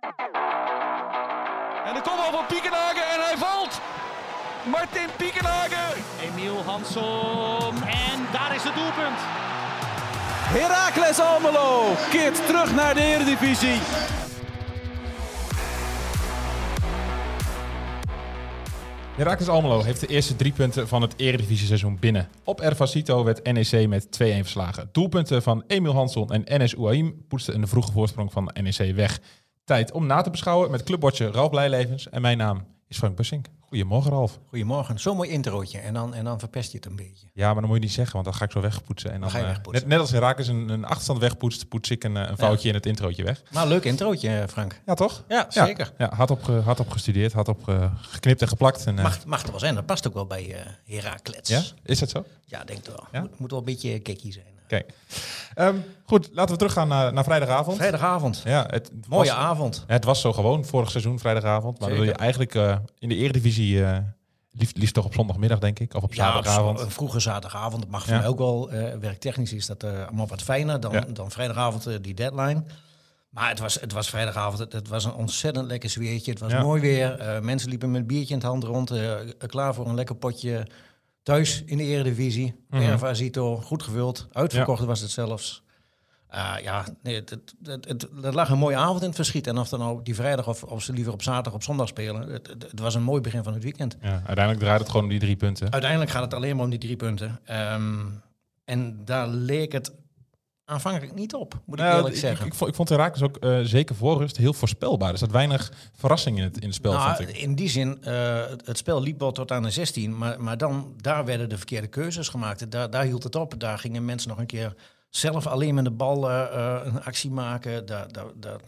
[0.00, 3.80] En de kopbal van Piekenhagen en hij valt.
[4.70, 6.02] Martin Piekenhagen.
[6.22, 7.76] Emiel Hansom.
[7.82, 9.18] En daar is het doelpunt.
[10.50, 13.78] Heracles Almelo keert terug naar de Eredivisie.
[19.16, 22.28] Heracles Almelo heeft de eerste drie punten van het Eredivisie-seizoen binnen.
[22.44, 24.88] Op Ervasito werd NEC met 2-1 verslagen.
[24.92, 29.20] Doelpunten van Emil Hansson en NS Ouaim poetsten een vroege voorsprong van NEC weg.
[29.68, 32.08] Tijd om na te beschouwen met clubbordje Ralf Blijlevens.
[32.08, 33.46] En mijn naam is Frank Bussink.
[33.60, 34.38] Goedemorgen Ralf.
[34.48, 34.98] Goedemorgen.
[35.00, 37.26] Zo'n mooi introotje en dan, en dan verpest je het een beetje.
[37.32, 39.12] Ja, maar dan moet je niet zeggen, want dan ga ik zo wegpoetsen.
[39.12, 39.82] En dan, ga je eh, wegpoetsen.
[39.82, 42.74] net, net als Heracles een, een achterstand wegpoetst, poets ik een, eh, een foutje in
[42.74, 43.42] het introotje weg.
[43.52, 44.80] Maar leuk introotje, Frank.
[44.86, 45.24] Ja, toch?
[45.28, 45.92] Ja, zeker.
[45.98, 48.86] Ja, hard, op, hard op gestudeerd, hard op ge- geknipt en geplakt.
[48.86, 51.48] En, eh, Mag, mag er wel zijn, dat past ook wel bij eh Heracles.
[51.48, 52.24] ja, is dat zo?
[52.44, 53.04] Ja, denk ik wel.
[53.12, 53.20] Ja?
[53.20, 54.46] Moet, moet wel een beetje kekkie zijn.
[54.72, 54.82] Oké.
[55.54, 57.76] Ehm, goed, laten we teruggaan naar, naar vrijdagavond.
[57.76, 58.42] Vrijdagavond.
[58.44, 59.84] Ja, het Mooie was, avond.
[59.86, 61.78] Het was zo gewoon vorig seizoen, vrijdagavond.
[61.78, 63.98] Maar dan wil je eigenlijk eh, in de Eredivisie, eh
[64.50, 65.94] liefst, liefst toch op zondagmiddag, denk ik.
[65.94, 66.80] Of op Ja, zaterdagavond.
[66.80, 67.82] een vroege zaterdagavond.
[67.82, 68.18] Dat mag voor Ja.
[68.18, 68.70] mij ook wel.
[68.70, 71.04] eh, werktechnisch is dat eh, allemaal wat fijner dan, Ja.
[71.12, 72.62] dan vrijdagavond eh, die deadline.
[73.30, 74.58] Maar het was, het was vrijdagavond.
[74.58, 76.30] Het, het was een ontzettend lekker zweertje.
[76.30, 77.18] Het was mooi weer.
[77.18, 78.90] Eh, mensen liepen met een biertje in het hand rond.
[78.90, 79.12] eh,
[79.46, 80.66] klaar voor een lekker potje
[81.28, 82.54] thuis in de Eredivisie.
[82.70, 82.82] Mhm.
[82.82, 84.28] Erva Zito, goed gevuld.
[84.32, 85.62] Uitverkocht was het zelfs.
[86.28, 87.84] Ah, ja, nee, het, het, het,
[88.22, 89.46] het- lag een mooie avond in het verschiet.
[89.46, 92.28] En of dan nou die vrijdag of, of ze liever op zaterdag of zondag spelen.
[92.28, 93.96] Het, het, het was een mooi begin van het weekend.
[94.00, 95.72] Ja, uiteindelijk draait het gewoon om die drie punten.
[95.72, 97.40] Uiteindelijk gaat het alleen maar om die drie punten.
[97.44, 97.96] Ehm,
[98.64, 99.92] en daar leek het
[100.68, 102.46] aanvankelijk niet op, moet ik Nou, eerlijk ik, zeggen.
[102.46, 105.12] Ik, ik, vond, ik vond Heracles ook eh, zeker voor rust heel voorspelbaar.
[105.12, 107.36] Er zat weinig verrassing in het, in het spel, Nou, vond ik.
[107.36, 110.94] in die zin, eh, het, spel liep wel tot aan de 16, maar, maar dan,
[110.96, 112.70] daar werden de verkeerde keuzes gemaakt.
[112.70, 113.54] Daar, daar hield het op.
[113.60, 114.74] Daar gingen mensen nog een keer
[115.10, 117.86] zelf alleen met de bal eh, een actie maken.
[117.86, 118.60] Daar, daar, daar,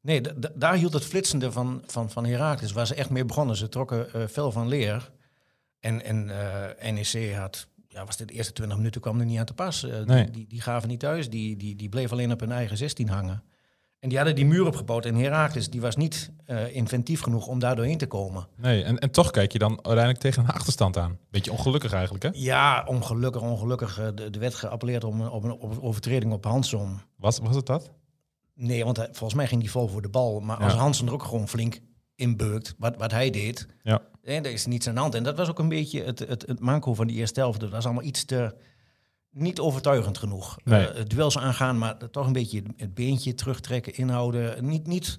[0.00, 3.24] nee, da- da- daar hield het flitsende van, van, van Heracles, waar ze echt mee
[3.24, 3.56] begonnen.
[3.56, 5.10] Ze trokken veel van leer.
[5.80, 6.24] En, en
[6.94, 9.82] NEC had, ja, was dit de eerste 20 minuten kwam er niet aan te pas.
[9.84, 10.22] Eh, Nee.
[10.24, 13.08] die, die, die gaven niet thuis, die, die, die bleef alleen op hun eigen 16
[13.08, 13.42] hangen.
[13.98, 15.04] En die hadden die muur opgebouwd.
[15.04, 18.46] En Heracles die was niet eh, inventief genoeg om daar doorheen te komen.
[18.56, 21.18] Nee, en, en toch kijk je dan uiteindelijk tegen een achterstand aan.
[21.30, 22.30] Beetje ongelukkig eigenlijk, hè?
[22.32, 23.98] Ja, ongelukkig, ongelukkig.
[23.98, 27.00] eh, De, de werd geappelleerd om, een- op, een, op een overtreding op Hansom.
[27.16, 27.90] Was, was het dat?
[28.54, 30.40] Nee, want hij- volgens mij ging die vol voor de bal.
[30.40, 30.72] Maar als.
[30.72, 31.80] Hansen er ook gewoon flink
[32.16, 34.02] inbeukt, wat, wat hij deed, Ja.
[34.22, 35.14] eh, er is niets aan de hand.
[35.14, 37.60] En dat was ook een beetje het, het, het manco van die eerste helft.
[37.60, 38.54] Dat was allemaal iets te
[39.30, 40.56] niet overtuigend genoeg.
[40.64, 40.86] Nee.
[40.86, 44.66] Eh, het duels aangaan, maar toch een beetje het beentje terugtrekken, inhouden.
[44.66, 45.18] Niet, niet,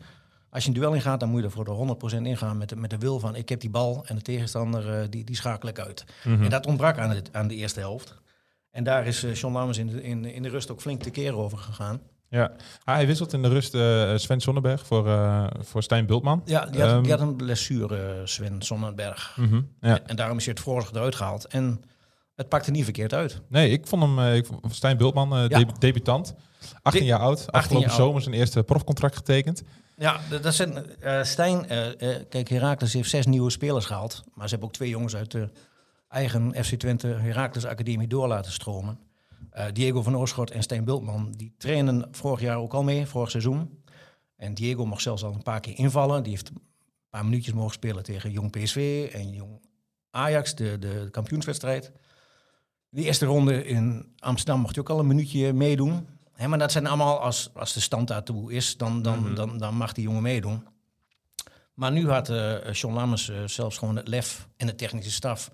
[0.50, 2.76] als je een duel ingaat, dan moet je er voor de 100% ingaan met de,
[2.76, 5.70] met de wil van ik heb die bal en de tegenstander eh, die, die schakel
[5.70, 6.04] ik uit.
[6.24, 6.44] Mhm.
[6.44, 8.16] En dat ontbrak aan, het, aan de eerste helft.
[8.72, 11.10] En daar is eh, John Lammers in de, in, in de rust ook flink te
[11.10, 12.02] keren over gegaan.
[12.30, 12.52] Ja.
[12.84, 16.42] Ah, hij wisselt in de rust eh, Sven Sonnenberg voor, eh, voor Stijn Bultman.
[16.46, 19.38] Ja, die had, Ehm, die had een blessure, eh, Sven Sonnenberg.
[19.40, 20.00] Mhm, ja.
[20.06, 21.46] En daarom is hij het vorig eruit gehaald.
[21.48, 21.82] En
[22.36, 23.42] het pakte niet verkeerd uit.
[23.50, 25.48] Nee, ik vond hem, ik vond Stijn Bultman, Ja.
[25.48, 26.34] debu- debutant.
[26.82, 27.38] 18 De- jaar oud.
[27.40, 29.64] 18 Afgelopen jaar zomer zijn eerste profcontract getekend.
[29.98, 30.86] Ja, dat zijn,
[31.22, 31.66] Stijn,
[32.30, 34.24] kijk, Heracles heeft zes nieuwe spelers gehaald.
[34.34, 35.50] Maar ze hebben ook twee jongens uit de
[36.10, 39.00] eigen FC Twente Heracles Academie door laten stromen.
[39.58, 43.30] Eh, Diego van Oorschot en Stijn Bultman, die trainen vorig jaar ook al mee, vorig
[43.32, 43.84] seizoen.
[44.36, 46.24] En Diego mocht zelfs al een paar keer invallen.
[46.24, 46.62] Die heeft een
[47.10, 49.62] paar minuutjes mogen spelen tegen Jong PSV en Jong
[50.12, 51.92] Ajax, de, de kampioenswedstrijd.
[52.90, 56.08] Die eerste ronde in Amsterdam mocht hij ook al een minuutje meedoen.
[56.48, 59.36] Maar dat zijn allemaal, als, als de stand daartoe is, dan, dan, Mhm.
[59.36, 60.68] dan, dan mag die jongen meedoen.
[61.74, 65.50] Maar nu had eh John Lammers eh, zelfs gewoon het lef en de technische staf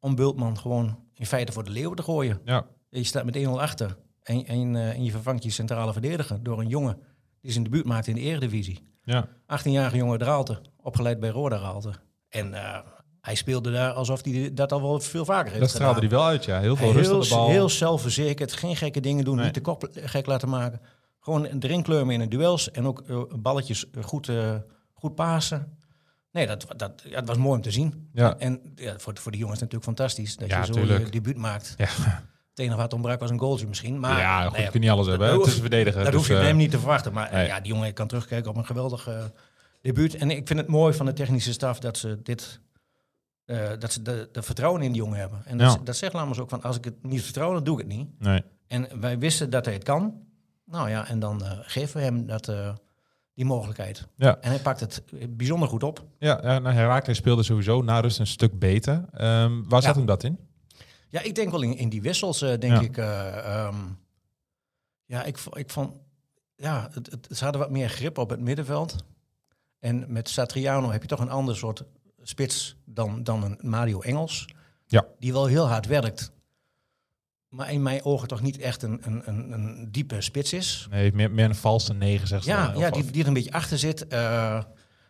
[0.00, 2.40] om Bultman gewoon in feite voor de leeuwen te gooien.
[2.44, 2.66] Ja.
[2.98, 6.60] Je staat met 1-0 achter en, en, eh, en je vervangt je centrale verdediger door
[6.60, 6.98] een jongen
[7.40, 8.88] die zijn debuut maakt in de Eredivisie.
[9.02, 9.28] Ja.
[9.46, 11.92] 18-jarige jongen Draalte, opgeleid bij Roda Raalte.
[12.28, 12.78] En eh,
[13.20, 16.10] hij speelde daar alsof hij dat al wel veel vaker heeft Dat straalde gedaan.
[16.10, 16.60] hij wel uit, ja.
[16.60, 17.48] Heel veel rust op de bal.
[17.48, 19.44] heel zelfverzekerd, geen gekke dingen doen, Nee.
[19.44, 20.80] niet de kop gek laten maken.
[21.20, 24.30] Gewoon erin kleumen in de duels en ook eh, balletjes goed,
[24.94, 25.78] goed pasen.
[26.32, 28.08] Nee, dat, dat, ja, het was mooi om te zien.
[28.12, 28.36] Ja.
[28.38, 31.04] En ja, voor, voor de jongens natuurlijk fantastisch dat Ja, je zo tuurlijk.
[31.04, 31.74] je debuut maakt.
[31.76, 31.88] Ja,
[32.56, 34.00] Het enige wat ontbrak was een goaltje misschien.
[34.00, 35.32] Maar, ja goed, je kunt niet alles hebben.
[35.32, 36.02] Het is verdedigen.
[36.02, 37.12] dat dus, hoef je eh, hem niet te verwachten.
[37.12, 37.46] Maar eh, nee.
[37.46, 39.24] ja, die jongen kan terugkijken op een geweldig eh,
[39.80, 40.14] debuut.
[40.14, 42.60] En ik vind het mooi van de technische staf dat ze dit...
[43.78, 45.42] dat ze de, de vertrouwen in die jongen hebben.
[45.44, 45.80] En dat, Ja.
[45.84, 48.08] dat zegt Lammers ook van, als ik het niet vertrouw, dan doe ik het niet.
[48.18, 48.42] Nee.
[48.66, 50.14] En wij wisten dat hij het kan.
[50.64, 52.52] Nou ja, en dan geven we hem dat,
[53.34, 54.06] die mogelijkheid.
[54.14, 54.38] Ja.
[54.40, 56.04] En hij pakt het bijzonder goed op.
[56.18, 59.04] Ja, ja nou, Herakles speelde sowieso na rust een stuk beter.
[59.12, 60.38] Ehm, waar zat hem dat in?
[61.16, 62.80] Ja, ik denk wel in, in die wissels, eh, denk Ja.
[62.80, 62.96] ik.
[62.96, 63.76] eh, ehm,
[65.04, 65.92] ja, ik, vo- ik vond...
[66.56, 68.96] ja, het, het, ze hadden wat meer grip op het middenveld.
[69.78, 71.84] En met Satriano heb je toch een ander soort
[72.22, 74.48] spits dan, dan een Mario Engels.
[74.86, 75.06] Ja.
[75.18, 76.32] Die wel heel hard werkt.
[77.48, 80.86] Maar in mijn ogen toch niet echt een, een, een, een diepe spits is.
[80.90, 83.52] Nee, meer, meer een valse negen, zeg ze Ja, ja die, die er een beetje
[83.52, 84.06] achter zit.
[84.06, 84.62] Eh,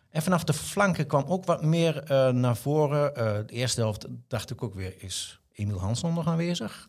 [0.09, 2.03] en vanaf de flanken kwam ook wat meer
[2.33, 3.13] naar voren.
[3.47, 6.87] De eerste helft dacht ik ook weer, is Emiel Hansson nog aanwezig?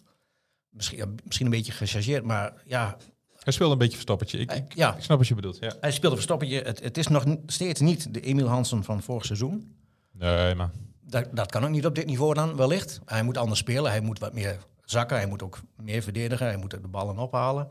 [0.70, 2.96] Misschien, ja, misschien een beetje gechargeerd, maar ja,
[3.38, 4.38] Hij speelde een beetje verstoppertje.
[4.38, 4.96] Ik, ik, ja.
[4.96, 5.58] ik snap wat je bedoelt.
[5.60, 5.72] Ja.
[5.80, 6.62] hij speelde verstoppertje.
[6.62, 9.76] Het, het is nog steeds niet de Emiel Hansson van vorig seizoen.
[10.12, 10.70] Nee, maar
[11.00, 13.00] Dat, dat kan ook niet op dit niveau dan wellicht.
[13.04, 16.56] Hij moet anders spelen, hij moet wat meer zakken, hij moet ook meer verdedigen, hij
[16.56, 17.68] moet de ballen ophalen.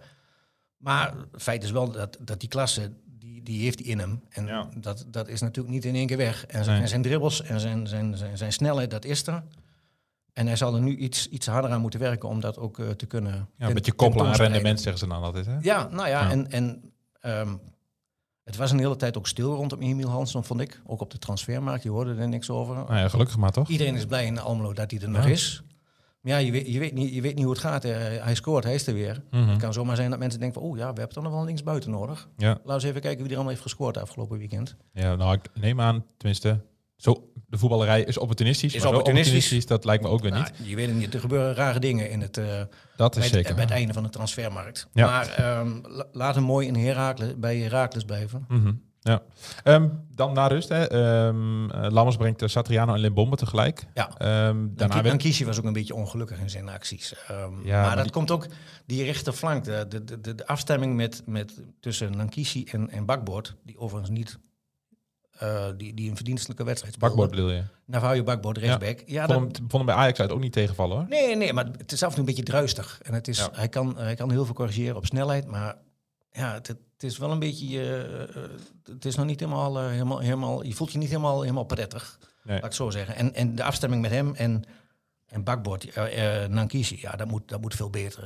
[0.77, 4.23] Maar het feit is wel dat, dat die klasse, die, die heeft hij in hem.
[4.29, 4.69] En Ja.
[4.77, 6.45] dat, dat is natuurlijk niet in één keer weg.
[6.45, 6.83] En zijn, Nee.
[6.83, 9.43] en zijn dribbles en zijn, zijn, zijn, zijn snelheid, dat is er.
[10.37, 12.89] En hij zal er nu iets, iets harder aan moeten werken om dat ook eh,
[12.89, 15.45] te kunnen ja, een beetje koppelen aan rendement, zeggen ze dan altijd.
[15.45, 15.57] Hè?
[15.61, 16.29] Ja, nou ja, Ja.
[16.31, 16.91] en, en
[17.21, 17.55] ehm,
[18.43, 20.81] het was een hele tijd ook stil rondom Emiel Hansson, vond ik.
[20.85, 22.75] Ook op de transfermarkt, je hoorde er niks over.
[22.75, 23.67] Nou ja, gelukkig maar toch?
[23.69, 25.29] Iedereen is blij in Almelo dat hij er nog Ja.
[25.29, 25.61] is.
[26.21, 27.83] Maar ja, je weet, je, weet niet, je weet niet hoe het gaat.
[27.83, 27.89] hè.
[27.91, 29.23] Hij scoort, hij is er weer.
[29.31, 29.47] Mhm.
[29.47, 30.69] Het kan zomaar zijn dat mensen denken van...
[30.69, 32.27] oeh ja, we hebben toch nog wel linksbuiten nodig.
[32.37, 32.47] Ja.
[32.47, 34.75] Laten we eens even kijken wie er allemaal heeft gescoord afgelopen weekend.
[34.93, 36.59] ja, nou, ik neem aan, tenminste,
[36.97, 38.73] zo, de voetballerij is opportunistisch.
[38.73, 39.65] Is opportunistisch.
[39.65, 40.51] dat lijkt me ook weer niet.
[40.57, 42.45] Nou, je weet het niet, er gebeuren rare dingen in het, eh,
[42.95, 43.53] Dat bij, is het, zeker.
[43.53, 44.87] bij het einde van de transfermarkt.
[44.93, 45.05] Ja.
[45.05, 45.33] Maar
[45.83, 48.45] la- laat hem mooi in Herakles, bij Herakles blijven.
[48.47, 49.21] Mhm, Ja.
[49.63, 50.87] Ehm, dan na rust, hè.
[50.87, 53.87] Eh, Lammers brengt eh, Satriano en Limbombe tegelijk.
[53.93, 54.09] Ja.
[54.17, 57.13] Daarna Dan werd, was ook een beetje ongelukkig in zijn acties.
[57.27, 58.47] Ja, maar, maar dat die- komt ook,
[58.85, 63.77] die rechterflank, de, de, de, de afstemming met, met, tussen Nankishi en, en Bakboord, die
[63.79, 64.37] overigens niet,
[65.39, 67.15] eh, die, die een verdienstelijke wedstrijd speelde.
[67.15, 67.63] bakboord bedoel je?
[67.85, 69.03] Navajo Bakboord, rechtsback.
[69.05, 71.05] Ja, vond, dat, hem, vond hem bij Ajax uit ook niet tegenvallen hoor.
[71.09, 72.99] nee, nee, maar het is af en toe een beetje druistig.
[73.03, 73.49] En het is, Ja.
[73.51, 75.75] hij, kan, hij kan heel veel corrigeren op snelheid, maar
[76.31, 77.93] ja, het, het is wel een beetje,
[78.35, 78.41] eh,
[78.93, 82.19] het is nog niet helemaal, helemaal, helemaal, je voelt je niet helemaal, helemaal prettig.
[82.43, 82.55] Nee.
[82.55, 83.15] Laat ik zo zeggen.
[83.15, 84.63] En, en de afstemming met hem en,
[85.25, 88.23] en Bakbord, eh, Nankishi, ja, dat moet, dat moet veel beter.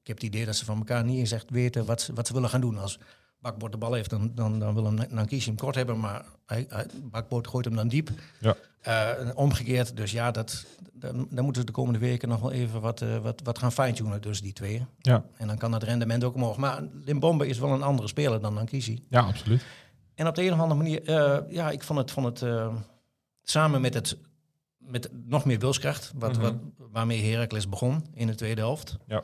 [0.00, 2.26] Ik heb het idee dat ze van elkaar niet eens echt weten wat, ze- wat
[2.26, 2.78] ze willen gaan doen.
[2.78, 2.98] Als
[3.44, 6.66] Bakbord de bal heeft, dan, dan, dan wil hem Nankishi hem kort hebben, maar hij,
[6.68, 8.10] hij, Bakbord gooit hem dan diep.
[8.40, 8.56] Ja.
[8.80, 12.80] Eh, omgekeerd, dus ja, dat, dan, dan moeten ze de komende weken nog wel even
[12.80, 14.84] wat, eh, wat, wat gaan fine-tunen tussen die twee.
[14.98, 16.56] Ja, En dan kan dat rendement ook omhoog.
[16.56, 19.02] Maar Limbombe is wel een andere speler dan Nankishi.
[19.08, 19.64] ja absoluut.
[20.14, 22.70] En op de een of andere manier, eh, ja, ik vond het, vond het
[23.42, 24.16] samen met het
[24.78, 26.40] met nog meer wilskracht, wat, Mhm.
[26.40, 26.54] wat,
[26.92, 28.96] waarmee Heracles begon in de tweede helft.
[29.06, 29.22] Ja.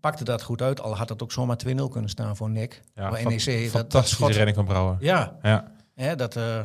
[0.00, 2.82] Pakte dat goed uit, al had het ook zomaar 2-0 kunnen staan voor Nick.
[2.94, 4.96] Ja, Maar NEC, dat- dat fantastische schot- redding van Brouwer.
[5.00, 6.64] Ja, Ja, hè, dat eh,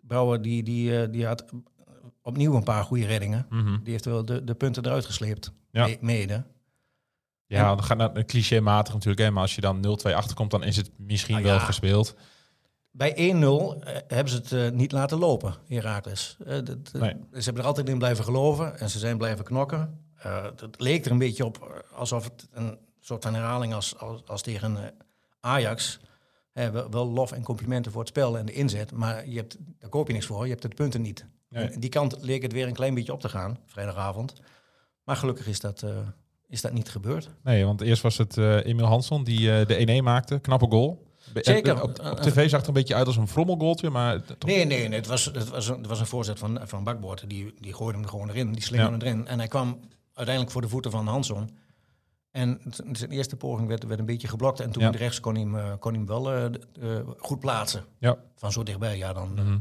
[0.00, 1.44] Brouwer die, die, eh, die had
[2.22, 3.46] opnieuw een paar goede reddingen.
[3.50, 3.78] Mhm.
[3.82, 5.86] Die heeft wel de, de punten eruit gesleept, Ja.
[5.86, 6.44] me- mede.
[7.46, 9.22] ja dan gaat naar een clichématig natuurlijk.
[9.22, 11.58] Hè, maar als je dan 0-2 achterkomt, dan is het misschien Ah, wel ja.
[11.58, 12.14] gespeeld.
[12.90, 16.36] Bij 1-0 eh, hebben ze het niet laten lopen, Herakles.
[16.44, 17.14] Dat- dat- Nee.
[17.32, 20.00] Ze hebben er altijd in blijven geloven en ze zijn blijven knokken.
[20.30, 24.22] Het leek er een beetje op eh, alsof het een soort van herhaling als, als,
[24.26, 24.90] als tegen eh,
[25.40, 26.00] Ajax.
[26.52, 29.56] Eh, wel, wel lof en complimenten voor het spel en de inzet, maar je hebt,
[29.78, 31.26] daar koop je niks voor, je hebt de punten niet.
[31.48, 31.78] Nee.
[31.78, 34.32] Die kant leek het weer een klein beetje op te gaan, vrijdagavond.
[35.04, 35.84] Maar gelukkig is dat,
[36.48, 37.30] is dat niet gebeurd.
[37.42, 40.38] Nee, want eerst was het Emil Hansson die de 1-1 maakte.
[40.38, 41.06] Knappe goal.
[41.34, 41.82] Zeker.
[41.82, 44.12] Op, op tv zag het een beetje uit als een frommelgoaltje, maar...
[44.12, 46.84] het- Nee, nee, nee het, was, het, was een, het was een voorzet van, van
[46.84, 47.24] Bakboord.
[47.28, 49.26] Die, die gooide hem er gewoon erin, die slingerde hem erin.
[49.26, 49.80] En hij kwam
[50.14, 51.50] uiteindelijk voor de voeten van Hansson.
[52.30, 52.60] En
[52.92, 54.60] zijn eerste poging werd, werd een beetje geblokt.
[54.60, 54.90] En toen Ja.
[54.90, 57.84] rechts kon hij hem, eh, kon hij hem wel eh, eh, goed plaatsen.
[57.98, 58.16] Ja.
[58.36, 59.58] Van zo dichtbij, ja, dan Mhm.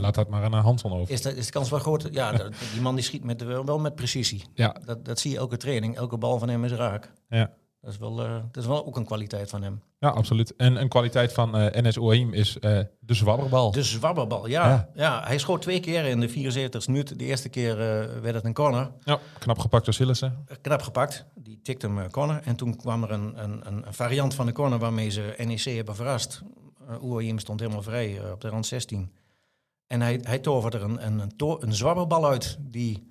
[0.00, 1.12] Laat dat maar aan Hansson over.
[1.14, 2.08] is, de, is de kans wel groot.
[2.10, 2.32] Ja,
[2.72, 4.44] die man die schiet met, wel wel met precisie.
[4.54, 5.96] Ja, Dat, dat zie je elke training.
[5.96, 7.12] Elke bal van hem is raak.
[7.28, 7.50] ja.
[7.80, 9.82] Dat is wel, eh, dat is wel ook een kwaliteit van hem.
[9.98, 10.56] ja, absoluut.
[10.56, 13.70] En een kwaliteit van eh NS Oeim is eh, de zwabberbal.
[13.70, 14.88] De zwabberbal, ja, Ja.
[14.94, 15.22] ja.
[15.24, 17.18] Hij schoot twee keer in de 74 minuut.
[17.18, 17.76] De eerste keer
[18.22, 18.90] werd het een corner.
[19.04, 20.46] Ja, knap gepakt door Sillissen.
[20.60, 21.24] knap gepakt.
[21.34, 22.40] Die tikte hem corner.
[22.44, 25.96] En toen kwam er een, een, een variant van de corner waarmee ze NEC hebben
[25.96, 26.42] verrast.
[27.02, 29.12] Oerim stond helemaal vrij op de rand 16.
[29.86, 32.56] En hij, hij toverde er een, een, een, to- een zwabberbal uit.
[32.60, 33.09] Die,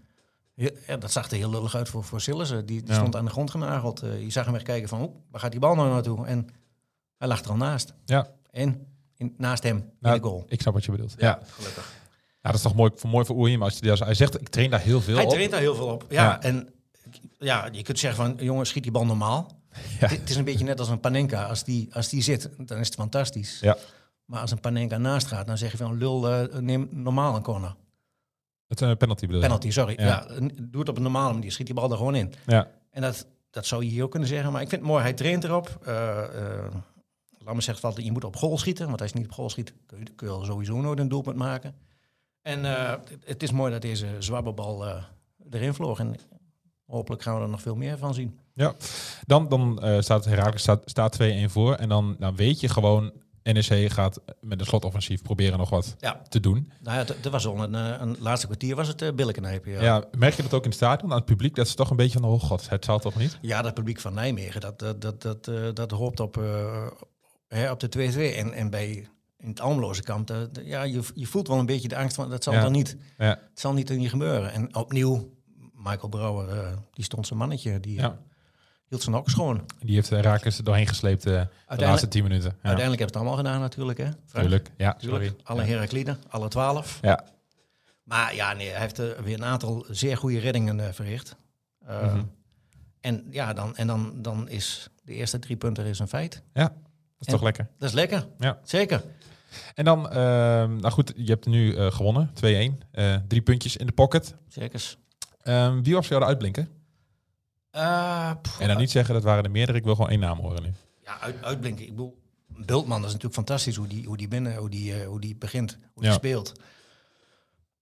[0.87, 2.65] ja, dat zag er heel lullig uit voor, voor Sillissen.
[2.65, 2.95] Die, die Ja.
[2.99, 4.01] stond aan de grond genageld.
[4.01, 6.25] Eh, je zag hem echt kijken van, waar gaat die bal nou naartoe?
[6.25, 6.47] En
[7.17, 7.93] hij lag er al naast.
[8.05, 8.87] Ja, En
[9.17, 10.45] in, naast hem, in nou, de goal.
[10.47, 11.15] ik snap wat je bedoelt.
[11.17, 11.97] Ja, gelukkig.
[12.41, 13.63] Ja, dat is toch mooi, voor, mooi voor Oeim.
[13.63, 15.29] Als hij, als hij zegt, ik train daar heel veel Hij op.
[15.31, 16.05] traint daar heel veel op.
[16.09, 16.41] Ja, Ja.
[16.41, 16.69] en
[17.39, 19.57] ja, je kunt zeggen van, jongen, schiet die bal normaal.
[19.73, 19.79] Ja.
[20.07, 21.43] Het, het is een beetje net als een Panenka.
[21.43, 23.59] Als die, als die zit, dan is het fantastisch.
[23.61, 23.77] Ja.
[24.25, 27.41] Maar als een Panenka naast gaat, dan zeg je van, lul, eh, neem normaal een
[27.41, 27.75] corner.
[28.69, 29.47] Het is een penalty bedoel je?
[29.47, 29.93] Penalty, sorry.
[29.97, 30.05] Ja.
[30.05, 30.39] Ja.
[30.61, 31.51] doe het op een normale manier.
[31.51, 32.33] Schiet die bal er gewoon in.
[32.45, 34.51] Ja, En dat, dat zou je hier ook kunnen zeggen.
[34.51, 35.79] Maar ik vind het mooi, hij traint erop.
[35.87, 36.23] Uh,
[37.57, 38.87] zeggen altijd, je moet op goal schieten.
[38.87, 41.35] Want als je niet op goal schiet, kun je, kun je sowieso nooit een doelpunt
[41.35, 41.75] maken.
[42.41, 44.85] En het, het, is mooi dat deze zwabberbal
[45.49, 45.99] erin vloog.
[45.99, 46.15] En
[46.85, 48.39] hopelijk gaan we er nog veel meer van zien.
[48.53, 48.75] Ja,
[49.25, 51.75] dan, dan staat Herakles staat, staat 2-1 voor.
[51.75, 53.11] En dan, dan weet je gewoon,
[53.43, 56.21] NEC gaat met een slotoffensief proberen nog wat ja.
[56.29, 56.71] te doen.
[56.81, 59.09] Nou ja, er was al een, eh, een, laatste kwartier was het uh.
[59.65, 59.81] Ja.
[59.81, 60.03] ja.
[60.17, 61.55] merk je dat ook in het stadion aan het publiek?
[61.55, 63.37] Dat is toch een beetje van, oh god, het zal toch niet?
[63.41, 66.87] Ja, dat publiek van Nijmegen, dat, dat, dat, dat, uh, dat hoopt op, uh,
[67.47, 68.35] hè, op de 2-2.
[68.35, 70.31] En, en bij in het Almeloze kant,
[70.63, 72.97] ja, je, je voelt wel een beetje de angst van, dat zal dan niet.
[73.17, 73.27] Ja.
[73.27, 74.51] Het zal niet, niet gebeuren.
[74.51, 75.33] En opnieuw,
[75.73, 77.99] Michael Brouwer, die stond zijn mannetje, die...
[77.99, 78.19] Ja
[78.89, 79.65] hield zijn ook schoon.
[79.79, 82.49] Die heeft uh, Rakers er doorheen gesleept uh, de laatste tien minuten.
[82.49, 82.67] Ja.
[82.69, 83.97] Uiteindelijk hebben ze het allemaal gedaan natuurlijk.
[83.97, 84.09] Hè?
[84.33, 84.95] Tuurlijk, ja.
[84.97, 85.35] Sorry.
[85.43, 85.61] Alle.
[85.61, 86.99] Herakliden, alle twaalf.
[87.01, 87.25] Ja.
[88.03, 91.35] Maar ja, nee, hij heeft uh, weer een aantal zeer goede reddingen verricht.
[91.79, 92.31] Mm -hmm.
[93.01, 96.41] En ja, dan, en dan, dan is de eerste drie punten is een feit.
[96.53, 96.73] Ja, dat
[97.19, 97.67] is en toch lekker.
[97.77, 98.59] Dat is lekker, ja.
[98.63, 99.03] zeker.
[99.75, 102.37] En dan, ehm, nou goed, je hebt nu gewonnen, 2-1.
[103.27, 104.35] drie puntjes in de pocket.
[104.47, 104.95] Zeker.
[105.43, 106.78] Um, wie was voor jou de uitblinken?
[107.71, 110.63] Uh, en dan niet zeggen dat waren er meerdere, ik wil gewoon één naam horen
[110.63, 110.73] nu.
[111.03, 111.83] Ja, uit, uitblinken.
[111.83, 115.07] Ik bedoel, Bultman, dat is natuurlijk fantastisch hoe die, hoe die binnen, hoe die, uh,
[115.07, 116.61] hoe die begint, hoe die speelt.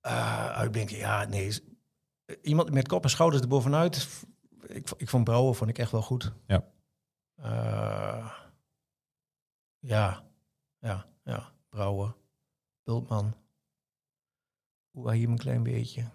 [0.06, 1.64] Uh, uitblinken, ja, nee.
[2.42, 4.26] Iemand met kop en schouders erbovenuit.
[4.68, 6.34] Ik, ik vond Brouwer vond ik echt wel goed.
[6.48, 6.64] Ja.
[9.80, 10.24] ja,
[10.80, 11.52] ja, ja.
[11.70, 12.16] Brouwer,
[12.84, 13.36] Bultman.
[14.92, 16.10] Hoe hier een klein beetje.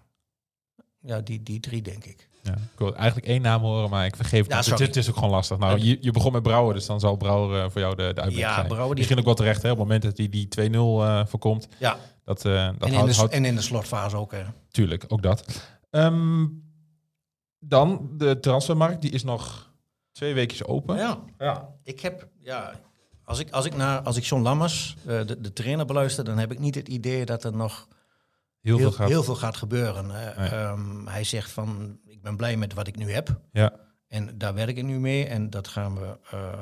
[1.05, 2.29] Ja, die, die drie denk ik.
[2.43, 4.79] Ja, ik wil eigenlijk één naam horen, maar ik vergeef ja, het.
[4.79, 5.57] Het, is ook gewoon lastig.
[5.57, 8.05] Nou, je, je begon met Brouwer, dus dan zal Brouwer uh, voor jou de, de
[8.05, 8.67] uitbreiding ja, zijn.
[8.67, 11.25] Brouwer, die Misschien ook wel terecht, hè, op het moment dat hij die 2-0 uh,
[11.25, 11.67] voorkomt.
[11.77, 11.97] Ja.
[12.23, 13.33] Dat, uh, dat en, in houdt, de, houdt...
[13.33, 14.43] en in de slotfase ook, hè.
[14.71, 15.67] Tuurlijk, ook dat.
[15.89, 16.63] Um,
[17.59, 19.71] dan de transfermarkt, die is nog
[20.11, 20.97] twee weken open.
[20.97, 21.69] Ja, ja.
[21.83, 22.73] Ik heb, ja,
[23.23, 26.51] als ik, als ik, naar, als ik John Lammers, de, de trainer, beluister, dan heb
[26.51, 27.87] ik niet het idee dat er nog
[28.63, 29.09] heel, heel, veel, gaat...
[29.09, 30.05] heel veel gaat gebeuren.
[30.71, 33.39] Um, hij zegt van, ik ben blij met wat ik nu heb.
[33.51, 33.73] Ja.
[34.07, 35.25] En daar werk ik nu mee.
[35.25, 36.59] En dat gaan we uh,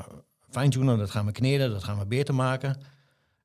[0.50, 2.78] fine-tunen, dat gaan we kneden, dat gaan we beter maken.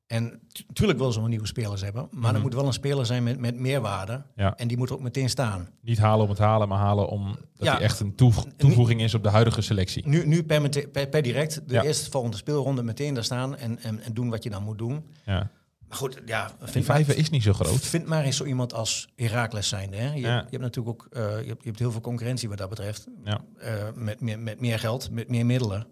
[0.07, 2.01] En natuurlijk willen ze wel nieuwe spelers hebben.
[2.01, 2.35] Maar mm -hmm.
[2.35, 4.23] er moet wel een speler zijn met, met meerwaarde.
[4.35, 4.55] Ja.
[4.55, 5.69] En die moet ook meteen staan.
[5.81, 7.73] Niet halen om het halen, maar halen omdat ja.
[7.73, 10.07] hij echt een toevo toevoeging is op de huidige selectie.
[10.07, 11.83] Nu, nu per, per, per direct de ja.
[11.83, 15.05] eerste volgende speelronde meteen daar staan en, en, en doen wat je dan moet doen.
[15.25, 15.51] Ja.
[15.87, 16.51] Maar goed, ja.
[16.71, 17.79] Die vijver is niet zo groot.
[17.79, 19.97] Vind maar eens zo iemand als Herakles zijnde.
[19.97, 20.13] Hè?
[20.13, 20.35] Je, ja.
[20.35, 23.07] je hebt natuurlijk ook uh, je hebt, je hebt heel veel concurrentie wat dat betreft.
[23.23, 23.41] Ja.
[23.63, 25.87] Uh, met, meer, met meer geld, met meer middelen.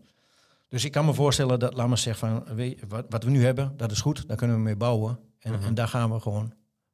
[0.69, 3.43] Dus ik kan me voorstellen dat, laat maar zeggen, van, weet, wat, wat we nu
[3.45, 4.27] hebben, dat is goed.
[4.27, 5.09] Daar kunnen we mee bouwen.
[5.09, 5.49] En, Mhm.
[5.51, 5.67] mm -hmm.
[5.67, 6.53] en daar gaan we gewoon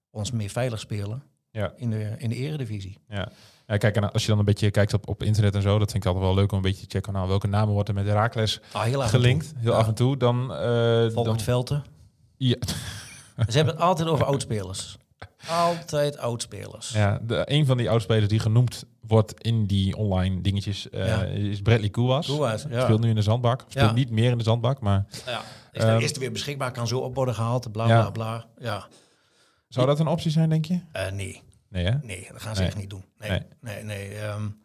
[0.10, 1.74] ons mee veilig spelen ja.
[1.76, 2.98] in, de, in de eredivisie.
[3.08, 3.32] Ja.
[3.68, 5.92] Ja, kijk, en als je dan een beetje kijkt op, op internet en zo, dat
[5.92, 7.14] vind ik altijd wel leuk om een beetje te checken.
[7.14, 9.54] Nou, welke namen worden met Herakles ah, heel gelinkt?
[9.58, 9.78] Heel ja.
[9.78, 10.18] af en toe.
[10.18, 11.40] Dan, uh, Volkert dan...
[11.40, 11.84] Velten.
[12.44, 12.56] Ja.
[13.48, 14.98] Ze hebben het altijd over oudspelers.
[15.50, 16.92] Altijd oudspelers.
[16.92, 21.24] Ja, de, een van die oudspelers die genoemd wordt in die online dingetjes uh, ja.
[21.24, 21.90] is Bradley.
[21.90, 22.58] Kouwas ja.
[22.58, 23.66] Speelt nu in de zandbak.
[23.68, 23.92] Speelt ja.
[23.92, 25.06] niet meer in de zandbak, maar...
[25.26, 25.42] Ja.
[25.72, 28.46] Is, uh, is het weer beschikbaar, kan zo op worden gehaald, bla bla bla.
[28.58, 28.88] Ja.
[29.68, 30.74] Zou dat een optie zijn, denk je?
[30.74, 31.42] Uh, nee.
[31.70, 31.98] Nee, hè?
[32.02, 32.70] Nee, dat gaan ze nee.
[32.70, 33.06] echt niet doen.
[33.18, 33.84] Nee, nee, nee.
[33.84, 34.62] Nee, um,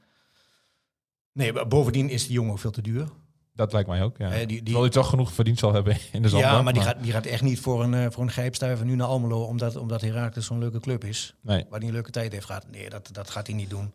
[1.32, 3.08] nee, bovendien is die jongen veel te duur.
[3.56, 4.30] Dat lijkt mij ook, ja.
[4.30, 6.52] Eh, die, die, Terwijl hij toch genoeg verdiend zal hebben in de zandbak.
[6.52, 8.94] Ja, maar die, Gaat, die gaat echt niet voor een, uh, voor een grijpstuiver nu
[8.94, 9.42] naar Almelo...
[9.42, 11.34] omdat, omdat Herakles zo'n leuke club is.
[11.40, 11.66] Nee.
[11.68, 12.70] Waar hij een leuke tijd heeft gehad.
[12.70, 13.92] Nee, dat, dat gaat hij niet doen.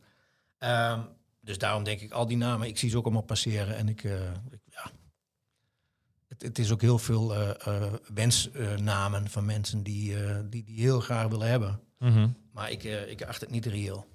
[0.59, 1.07] Um,
[1.41, 3.75] dus daarom denk ik, al die namen, ik zie ze ook allemaal passeren.
[3.75, 4.13] En ik, uh,
[4.49, 4.91] ik ja...
[6.27, 7.49] Het, het, is ook heel veel uh,
[8.13, 10.15] wensnamen van mensen die,
[10.49, 11.79] die, die heel graag willen hebben.
[11.99, 12.35] Mm -hmm.
[12.51, 14.05] Maar ik, ik acht het niet reëel.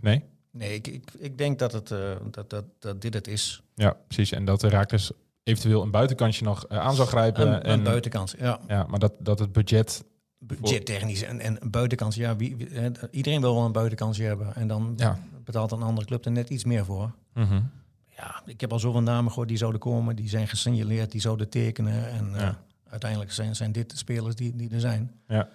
[0.00, 0.24] Nee?
[0.54, 3.62] Nee, ik, ik, ik denk dat, het, uh, dat, dat, dat dit het is.
[3.74, 4.32] Ja, precies.
[4.32, 7.46] En dat Herakles eventueel een buitenkantje nog uh, aan zou grijpen.
[7.46, 8.60] Een, en, een buitenkant, ja.
[8.68, 10.04] Ja, maar dat, dat het budget...
[10.38, 12.36] Budgettechnisch en, en een ja.
[12.36, 12.68] Wie, wie,
[13.10, 14.54] iedereen wil wel een buitenkantje hebben.
[14.54, 15.18] En dan ja.
[15.44, 17.14] betaalt een andere club er net iets meer voor.
[17.34, 17.70] Mm -hmm.
[18.16, 20.16] Ja, ik heb al zoveel namen gehoord die zouden komen.
[20.16, 22.10] Die zijn gesignaleerd, die zouden tekenen.
[22.10, 22.48] En ja.
[22.48, 22.54] uh,
[22.88, 25.12] uiteindelijk zijn, zijn dit de spelers die, die er zijn.
[25.28, 25.48] Ja.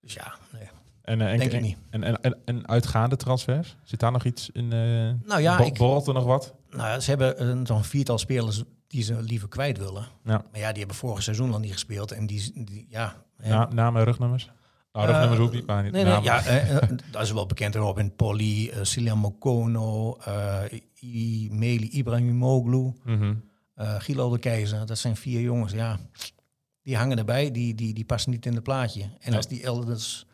[0.00, 0.68] Dus ja, nee.
[1.06, 1.76] En, uh, en, Denk ik niet.
[1.90, 3.76] En, en, en, en, uitgaande transfers?
[3.82, 4.64] Zit daar nog iets in?
[4.64, 6.54] Uh, nou ja, ik, borrelt er nog wat?
[6.70, 10.06] Nou, ze hebben een viertal spelers die ze liever kwijt willen.
[10.24, 10.44] Ja.
[10.50, 12.12] Maar ja, die hebben vorig seizoen al niet gespeeld.
[12.12, 13.14] En die, die ja...
[13.42, 14.50] Na, namen, rugnummers?
[14.92, 16.42] Nou, rugnummers ook niet, maar niet nee, nee, ja,
[17.10, 17.98] dat is wel bekend erop.
[17.98, 20.60] In Polly, uh, Silian Mokono, uh,
[21.50, 23.42] Meli Ibrahimoglu, mm -hmm.
[23.76, 24.86] Gilo de Keizer.
[24.86, 25.98] Dat zijn vier jongens, ja.
[26.82, 29.04] Die hangen erbij, die, die, die passen niet in het plaatje.
[29.20, 30.26] En als die elders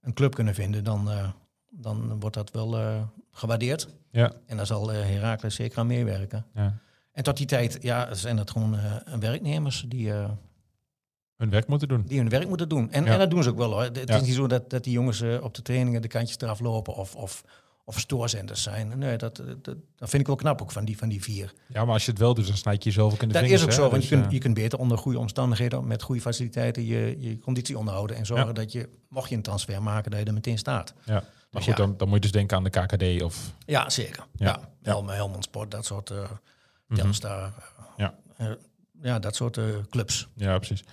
[0.00, 1.28] een club kunnen vinden, dan, uh,
[1.70, 3.88] dan wordt dat wel eh, gewaardeerd.
[4.10, 6.46] Ja, En daar zal eh Heracles zeker aan meewerken.
[6.54, 6.78] ja.
[7.12, 10.30] En tot die tijd ja, zijn het gewoon eh, werknemers die, eh,
[11.36, 12.02] Hun werk moeten doen.
[12.06, 12.90] die hun werk moeten doen.
[12.90, 13.12] En, Ja.
[13.12, 13.82] en dat doen ze ook wel hoor.
[13.82, 14.14] Het Ja.
[14.16, 16.94] is niet zo dat, dat die jongens eh, op de trainingen de kantjes eraf lopen
[16.94, 17.44] of, of,
[17.90, 18.98] of stoorzenders zijn.
[18.98, 19.64] Nee, dat, dat,
[19.96, 21.52] dat vind ik wel knap ook van die, van die vier.
[21.68, 23.42] Ja, maar als je het wel doet, dan snijd je jezelf ook in de Dat
[23.42, 23.60] vingers.
[23.60, 23.76] is ook hè?
[23.82, 26.84] zo, want Dus, je, kunt, eh, je kunt beter onder goede omstandigheden, met goede faciliteiten,
[26.86, 28.16] je, je conditie onderhouden.
[28.16, 28.52] En zorgen Ja.
[28.52, 30.94] dat je, mocht je een transfer maken, dat je er meteen staat.
[31.04, 31.12] ja.
[31.12, 31.86] Maar Dus goed, ja.
[31.86, 33.52] dan, dan moet je dus denken aan de KKD of...
[33.66, 34.24] Ja, zeker.
[34.34, 34.46] Ja.
[34.46, 36.30] Ja, Helm, Helmond Sport, dat soort uh,
[36.94, 37.52] Telstar.
[37.96, 38.14] Ja.
[38.36, 38.46] eh,
[39.02, 40.28] ja, dat soort eh, clubs.
[40.34, 40.84] Ja, precies.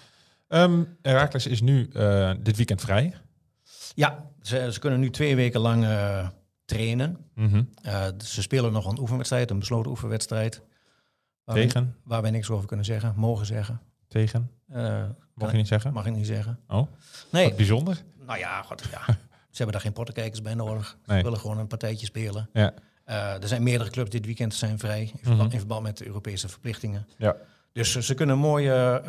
[0.48, 3.14] Ehm Herakles is nu eh, dit weekend vrij.
[3.96, 5.86] Ja, ze, ze kunnen nu twee weken lang
[6.68, 7.18] trainen.
[7.36, 7.64] Mhm.
[7.82, 10.62] Eh, ze spelen nog een oefenwedstrijd, een besloten oefenwedstrijd.
[11.44, 11.96] Waar Tegen?
[12.04, 13.82] waar wij niks over kunnen zeggen, mogen zeggen.
[14.08, 14.52] Tegen?
[14.68, 15.94] Eh, Mag je niet zeggen?
[15.94, 16.60] Mag ik niet zeggen.
[16.68, 16.88] Oh,
[17.32, 18.04] Nee, wat bijzonder.
[18.26, 19.02] nou ja, god, ja.
[19.52, 20.98] ze hebben daar geen pottenkijkers bij nodig.
[21.06, 21.18] Nee.
[21.18, 22.50] Ze willen gewoon een partijtje spelen.
[22.54, 22.74] Ja.
[23.04, 25.52] Eh, er zijn meerdere clubs dit weekend zijn vrij in verband, Mhm.
[25.52, 27.08] in verband met de Europese verplichtingen.
[27.18, 27.36] Ja.
[27.72, 29.02] Dus ze- kunnen mooie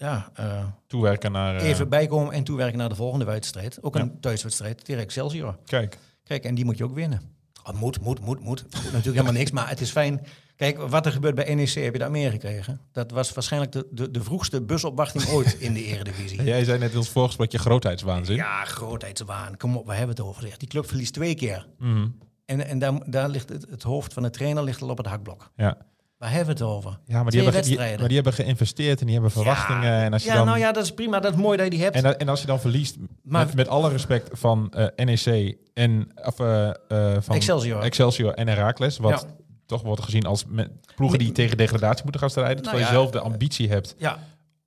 [0.00, 1.56] ja, eh, Toewerken naar...
[1.56, 3.82] eh, even bijkomen en toewerken naar de volgende wedstrijd.
[3.82, 4.00] Ook Ja.
[4.00, 5.56] een thuiswedstrijd tegen Excelsior.
[5.64, 5.98] Kijk.
[6.24, 7.20] Kijk, en die moet je ook winnen.
[7.64, 8.64] Oh, moet, moet, moet, moet.
[8.72, 10.26] Natuurlijk helemaal niks, maar het is fijn.
[10.56, 12.80] Kijk, wat er gebeurt bij NEC heb je daar meer gekregen.
[12.92, 16.42] Dat was waarschijnlijk de, de, de vroegste busopwachting ooit in de eredivisie.
[16.42, 18.36] Jij zei net in ons voorgesprekje grootheidswaanzin.
[18.36, 19.56] Ja, grootheidswaan.
[19.56, 20.58] Kom op, waar hebben we het over?
[20.58, 21.66] Die club verliest twee keer.
[21.78, 22.08] Mhm.
[22.44, 25.06] En, en daar, daar ligt het, het hoofd van de trainer ligt al op het
[25.06, 25.50] hakblok.
[25.56, 25.76] ja.
[26.20, 26.98] Waar hebben we het over?
[27.04, 29.82] Ja, maar die, hebben, die, maar die hebben geïnvesteerd en die hebben verwachtingen.
[29.82, 31.20] Ja, en als je ja dan, nou ja, dat is prima.
[31.20, 31.96] Dat is mooi dat je die hebt.
[31.96, 36.10] en, en als je dan verliest, Maar- met, met alle respect van eh, NEC en
[36.24, 36.74] of, eh, eh,
[37.22, 37.82] van Excelsior.
[37.82, 39.28] Excelsior en Heracles, wat Ja.
[39.66, 42.94] toch wordt gezien als met ploegen die tegen degradatie moeten gaan strijden, terwijl ja, je
[42.96, 44.18] zelf de ambitie hebt ja,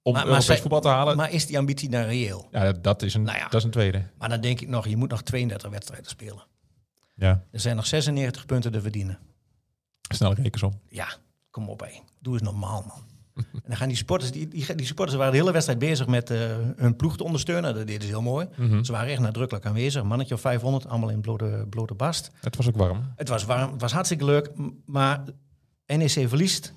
[0.01, 1.17] om Maar- Europees voetbal te halen.
[1.17, 2.48] maar is die ambitie nou reëel?
[2.51, 4.03] ja, dat is, een, Nou dat is een tweede.
[4.17, 6.43] Maar dan denk ik nog, je moet nog 32 wedstrijden spelen.
[7.15, 9.19] Ja, Er zijn nog 96 punten te verdienen.
[10.13, 10.79] snelle rekensom.
[10.89, 11.07] Ja,
[11.53, 12.00] kom op hé.
[12.19, 13.01] Doe eens normaal man.
[13.36, 16.29] en dan gaan die sporters, die, die, die supporters waren de hele wedstrijd bezig met
[16.29, 16.39] eh,
[16.75, 17.75] hun ploeg te ondersteunen.
[17.75, 18.48] Dat deden ze heel mooi.
[18.57, 18.83] Mhm.
[18.83, 20.03] Ze waren echt nadrukkelijk aanwezig.
[20.03, 22.31] Mannetje of 500, allemaal in blote, blote bast.
[22.42, 23.13] Het was ook warm.
[23.16, 24.51] Het was warm, het was hartstikke leuk.
[24.85, 25.24] Maar
[25.85, 26.74] NEC verliest,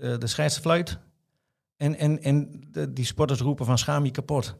[0.00, 0.98] eh, de scheids fluit.
[1.76, 4.56] En, en, en de, die sporters roepen van schaam je kapot.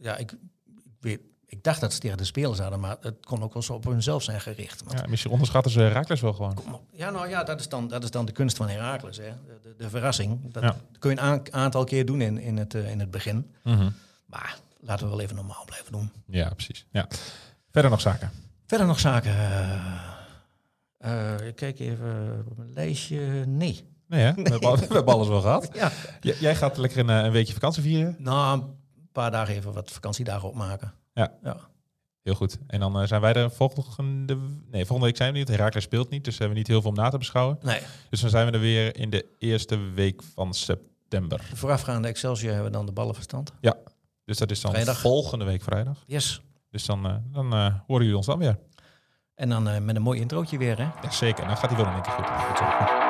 [0.00, 3.42] Ja, ik, ik, weet, ik dacht dat ze tegen de spelers hadden, maar het kon
[3.42, 4.82] ook wel zo op hunzelf zijn gericht.
[4.84, 6.54] Want Ja, misschien onderschatten ze Heracles wel gewoon.
[6.54, 6.82] Kom op.
[6.92, 9.16] Ja, nou ja, dat is dan, dat is dan de kunst van Herakles.
[9.16, 9.30] Hè?
[9.62, 10.52] De, de, verrassing.
[10.52, 10.76] Dat Ja.
[10.98, 13.54] kun je een aan- aantal keer doen in, in, het, eh, in het begin.
[13.64, 13.90] Mhm.
[14.26, 16.12] Maar laten we wel even normaal blijven doen.
[16.26, 16.86] Ja, precies.
[16.90, 17.08] Ja.
[17.70, 18.30] Verder nog zaken.
[18.66, 19.34] Verder nog zaken.
[20.98, 23.44] eh, ik kijk even op mijn lijstje.
[23.46, 23.88] Nee.
[24.06, 24.34] Nee, hè?
[24.34, 25.68] We, hebben, al- we hebben alles wel gehad.
[25.72, 25.90] Ja.
[26.20, 28.16] J- jij gaat lekker een, een weekje vakantie vieren.
[28.18, 30.92] Nou, een paar dagen even wat vakantiedagen opmaken.
[31.18, 31.32] Ja.
[31.42, 31.56] ja.
[32.22, 32.58] Heel goed.
[32.66, 34.36] En dan eh, zijn wij er volgende...
[34.70, 35.48] Nee, volgende week zijn we niet.
[35.48, 37.58] Herakles speelt niet, dus we hebben niet heel veel om na te beschouwen.
[37.62, 41.46] Nee, Dus dan zijn we er weer in de eerste week van september.
[41.50, 43.52] de voorafgaande Excelsior hebben we dan de ballenverstand.
[44.24, 44.98] Dus dat is dan Vrijdag.
[44.98, 46.02] volgende week vrijdag.
[46.06, 46.42] Yes.
[46.70, 48.58] Dus dan, eh, dan eh, horen jullie ons dan weer.
[49.34, 50.88] En dan met een mooi introotje weer, hè?
[51.02, 51.42] Ja, zeker.
[51.42, 52.26] En dan gaat hij wel één keer goed.
[52.26, 53.07] goed zo.